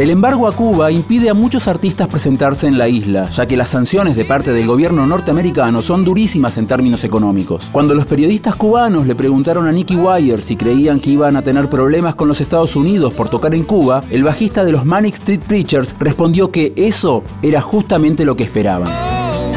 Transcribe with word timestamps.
El 0.00 0.08
embargo 0.08 0.48
a 0.48 0.52
Cuba 0.52 0.90
impide 0.90 1.28
a 1.28 1.34
muchos 1.34 1.68
artistas 1.68 2.08
presentarse 2.08 2.66
en 2.66 2.78
la 2.78 2.88
isla, 2.88 3.28
ya 3.28 3.44
que 3.44 3.54
las 3.54 3.68
sanciones 3.68 4.16
de 4.16 4.24
parte 4.24 4.50
del 4.50 4.66
gobierno 4.66 5.04
norteamericano 5.04 5.82
son 5.82 6.06
durísimas 6.06 6.56
en 6.56 6.66
términos 6.66 7.04
económicos. 7.04 7.68
Cuando 7.70 7.94
los 7.94 8.06
periodistas 8.06 8.56
cubanos 8.56 9.06
le 9.06 9.14
preguntaron 9.14 9.68
a 9.68 9.72
Nicky 9.72 9.96
Wire 9.96 10.40
si 10.40 10.56
creían 10.56 11.00
que 11.00 11.10
iban 11.10 11.36
a 11.36 11.42
tener 11.42 11.68
problemas 11.68 12.14
con 12.14 12.28
los 12.28 12.40
Estados 12.40 12.76
Unidos 12.76 13.12
por 13.12 13.28
tocar 13.28 13.54
en 13.54 13.64
Cuba, 13.64 14.02
el 14.08 14.24
bajista 14.24 14.64
de 14.64 14.72
los 14.72 14.86
Manic 14.86 15.16
Street 15.16 15.40
Preachers 15.46 15.94
respondió 16.00 16.50
que 16.50 16.72
eso 16.76 17.22
era 17.42 17.60
justamente 17.60 18.24
lo 18.24 18.36
que 18.36 18.44
esperaban. 18.44 18.88
Oh, 18.88 19.52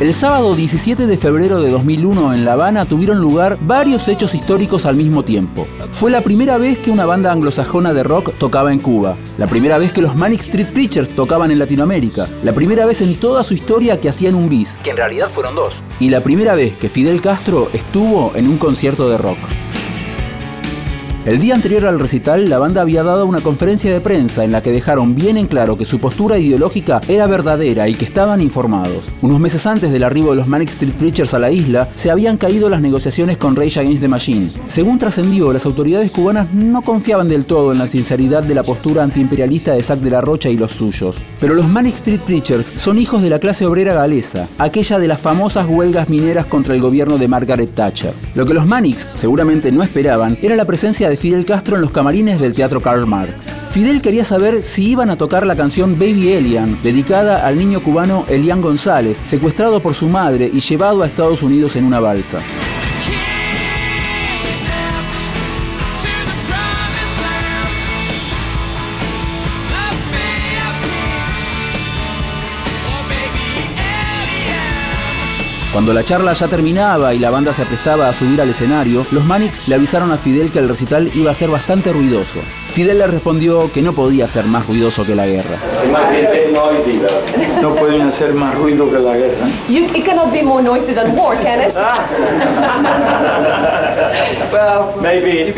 El 0.00 0.14
sábado 0.14 0.54
17 0.54 1.08
de 1.08 1.16
febrero 1.16 1.60
de 1.60 1.72
2001 1.72 2.32
en 2.32 2.44
La 2.44 2.52
Habana 2.52 2.84
tuvieron 2.84 3.18
lugar 3.18 3.58
varios 3.60 4.06
hechos 4.06 4.32
históricos 4.32 4.86
al 4.86 4.94
mismo 4.94 5.24
tiempo. 5.24 5.66
Fue 5.90 6.12
la 6.12 6.20
primera 6.20 6.56
vez 6.56 6.78
que 6.78 6.92
una 6.92 7.04
banda 7.04 7.32
anglosajona 7.32 7.92
de 7.92 8.04
rock 8.04 8.32
tocaba 8.38 8.72
en 8.72 8.78
Cuba, 8.78 9.16
la 9.38 9.48
primera 9.48 9.76
vez 9.76 9.90
que 9.92 10.00
los 10.00 10.14
Manic 10.14 10.42
Street 10.42 10.68
Preachers 10.72 11.08
tocaban 11.08 11.50
en 11.50 11.58
Latinoamérica, 11.58 12.28
la 12.44 12.52
primera 12.52 12.86
vez 12.86 13.00
en 13.00 13.16
toda 13.16 13.42
su 13.42 13.54
historia 13.54 14.00
que 14.00 14.08
hacían 14.08 14.36
un 14.36 14.48
bis, 14.48 14.78
que 14.84 14.90
en 14.90 14.98
realidad 14.98 15.28
fueron 15.28 15.56
dos, 15.56 15.82
y 15.98 16.10
la 16.10 16.20
primera 16.20 16.54
vez 16.54 16.76
que 16.76 16.88
Fidel 16.88 17.20
Castro 17.20 17.68
estuvo 17.72 18.30
en 18.36 18.48
un 18.48 18.56
concierto 18.56 19.08
de 19.08 19.18
rock. 19.18 19.38
El 21.28 21.40
día 21.40 21.54
anterior 21.54 21.84
al 21.84 22.00
recital, 22.00 22.48
la 22.48 22.58
banda 22.58 22.80
había 22.80 23.02
dado 23.02 23.26
una 23.26 23.42
conferencia 23.42 23.92
de 23.92 24.00
prensa 24.00 24.44
en 24.44 24.50
la 24.50 24.62
que 24.62 24.72
dejaron 24.72 25.14
bien 25.14 25.36
en 25.36 25.46
claro 25.46 25.76
que 25.76 25.84
su 25.84 25.98
postura 25.98 26.38
ideológica 26.38 27.02
era 27.06 27.26
verdadera 27.26 27.86
y 27.86 27.94
que 27.94 28.06
estaban 28.06 28.40
informados. 28.40 29.04
Unos 29.20 29.38
meses 29.38 29.66
antes 29.66 29.92
del 29.92 30.04
arribo 30.04 30.30
de 30.30 30.36
los 30.36 30.48
Manic 30.48 30.70
Street 30.70 30.94
Preachers 30.94 31.34
a 31.34 31.38
la 31.38 31.50
isla, 31.50 31.86
se 31.94 32.10
habían 32.10 32.38
caído 32.38 32.70
las 32.70 32.80
negociaciones 32.80 33.36
con 33.36 33.56
Rage 33.56 33.78
Against 33.78 34.00
the 34.00 34.08
Machine. 34.08 34.48
Según 34.64 34.98
trascendió, 34.98 35.52
las 35.52 35.66
autoridades 35.66 36.10
cubanas 36.12 36.54
no 36.54 36.80
confiaban 36.80 37.28
del 37.28 37.44
todo 37.44 37.72
en 37.72 37.78
la 37.78 37.88
sinceridad 37.88 38.42
de 38.42 38.54
la 38.54 38.62
postura 38.62 39.02
antiimperialista 39.02 39.74
de 39.74 39.82
Zack 39.82 39.98
de 39.98 40.10
la 40.10 40.22
Rocha 40.22 40.48
y 40.48 40.56
los 40.56 40.72
suyos. 40.72 41.16
Pero 41.38 41.52
los 41.52 41.68
Manic 41.68 41.96
Street 41.96 42.20
Preachers 42.20 42.64
son 42.64 42.98
hijos 42.98 43.20
de 43.20 43.28
la 43.28 43.38
clase 43.38 43.66
obrera 43.66 43.92
galesa, 43.92 44.48
aquella 44.56 44.98
de 44.98 45.08
las 45.08 45.20
famosas 45.20 45.66
huelgas 45.68 46.08
mineras 46.08 46.46
contra 46.46 46.74
el 46.74 46.80
gobierno 46.80 47.18
de 47.18 47.28
Margaret 47.28 47.74
Thatcher. 47.74 48.14
Lo 48.34 48.46
que 48.46 48.54
los 48.54 48.64
Manics 48.64 49.06
seguramente 49.14 49.70
no 49.70 49.82
esperaban 49.82 50.38
era 50.40 50.56
la 50.56 50.64
presencia 50.64 51.10
de 51.10 51.17
Fidel 51.18 51.44
Castro 51.44 51.76
en 51.76 51.82
los 51.82 51.90
camarines 51.90 52.40
del 52.40 52.52
Teatro 52.52 52.80
Karl 52.80 53.06
Marx. 53.06 53.52
Fidel 53.72 54.00
quería 54.00 54.24
saber 54.24 54.62
si 54.62 54.90
iban 54.90 55.10
a 55.10 55.18
tocar 55.18 55.44
la 55.44 55.56
canción 55.56 55.98
Baby 55.98 56.32
Elian, 56.32 56.78
dedicada 56.82 57.46
al 57.46 57.58
niño 57.58 57.80
cubano 57.80 58.24
Elian 58.28 58.62
González, 58.62 59.20
secuestrado 59.24 59.80
por 59.80 59.94
su 59.94 60.08
madre 60.08 60.50
y 60.52 60.60
llevado 60.60 61.02
a 61.02 61.06
Estados 61.06 61.42
Unidos 61.42 61.76
en 61.76 61.84
una 61.84 62.00
balsa. 62.00 62.38
Cuando 75.78 75.94
la 75.94 76.04
charla 76.04 76.32
ya 76.32 76.48
terminaba 76.48 77.14
y 77.14 77.20
la 77.20 77.30
banda 77.30 77.52
se 77.52 77.62
aprestaba 77.62 78.08
a 78.08 78.12
subir 78.12 78.40
al 78.40 78.50
escenario, 78.50 79.06
los 79.12 79.24
Manics 79.24 79.68
le 79.68 79.76
avisaron 79.76 80.10
a 80.10 80.16
Fidel 80.16 80.50
que 80.50 80.58
el 80.58 80.68
recital 80.68 81.08
iba 81.14 81.30
a 81.30 81.34
ser 81.34 81.50
bastante 81.50 81.92
ruidoso. 81.92 82.40
Fidel 82.66 82.98
le 82.98 83.06
respondió 83.06 83.70
que 83.70 83.80
no 83.80 83.92
podía 83.92 84.26
ser 84.26 84.46
más 84.46 84.66
ruidoso 84.66 85.06
que 85.06 85.14
la 85.14 85.26
guerra. 85.26 85.56
No 87.62 87.76
pueden 87.76 88.08
hacer 88.08 88.34
más 88.34 88.56
ruido 88.56 88.90
que 88.90 88.98
la 88.98 89.16
guerra. 89.16 89.46
You, 89.68 89.84
it 89.94 90.04
cannot 90.04 90.32
be 90.32 90.42
more 90.42 90.60
noisy 90.60 90.92
than 90.92 91.16
war, 91.16 91.36
can 91.36 91.60
it? 91.60 91.72
well, 94.52 94.96
Maybe. 95.00 95.54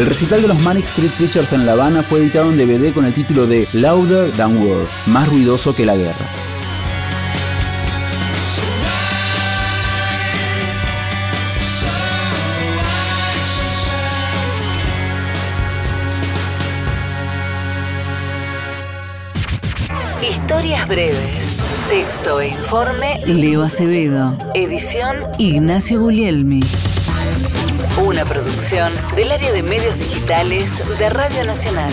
El 0.00 0.06
recital 0.06 0.40
de 0.40 0.48
los 0.48 0.58
Manic 0.60 0.86
Street 0.86 1.10
Preachers 1.18 1.52
en 1.52 1.66
La 1.66 1.72
Habana 1.72 2.02
fue 2.02 2.20
editado 2.20 2.50
en 2.50 2.56
DVD 2.56 2.90
con 2.94 3.04
el 3.04 3.12
título 3.12 3.46
de 3.46 3.68
Louder 3.74 4.32
Than 4.32 4.56
War, 4.56 4.86
más 5.04 5.28
ruidoso 5.28 5.74
que 5.74 5.84
la 5.84 5.94
guerra. 5.94 6.14
Historias 20.22 20.88
breves. 20.88 21.58
Texto 21.90 22.40
e 22.40 22.48
informe 22.48 23.20
Leo 23.26 23.64
Acevedo. 23.64 24.34
Edición 24.54 25.16
Ignacio 25.36 26.00
Guglielmi. 26.00 26.60
Una 28.02 28.24
producción 28.24 28.90
del 29.14 29.30
área 29.30 29.52
de 29.52 29.62
medios 29.62 29.98
digitales 29.98 30.82
de 30.98 31.10
Radio 31.10 31.44
Nacional. 31.44 31.92